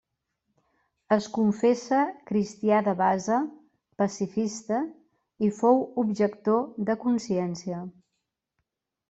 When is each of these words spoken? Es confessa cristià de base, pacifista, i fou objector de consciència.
Es 1.15 1.25
confessa 1.33 1.99
cristià 2.31 2.79
de 2.87 2.95
base, 3.01 3.37
pacifista, 4.03 4.81
i 5.49 5.51
fou 5.61 5.85
objector 6.07 6.59
de 6.91 6.99
consciència. 7.07 7.85